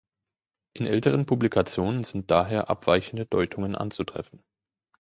In 0.73 0.87
älteren 0.87 1.27
Publikationen 1.27 2.03
sind 2.03 2.31
daher 2.31 2.71
abweichende 2.71 3.27
Deutungen 3.27 3.75
anzutreffen. 3.75 4.43